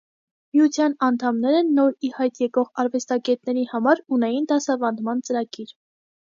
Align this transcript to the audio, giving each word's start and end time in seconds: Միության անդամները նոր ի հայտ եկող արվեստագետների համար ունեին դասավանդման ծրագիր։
Միության 0.55 0.95
անդամները 1.07 1.59
նոր 1.67 1.93
ի 2.09 2.11
հայտ 2.17 2.41
եկող 2.45 2.73
արվեստագետների 2.85 3.69
համար 3.75 4.03
ունեին 4.19 4.51
դասավանդման 4.55 5.25
ծրագիր։ 5.31 5.79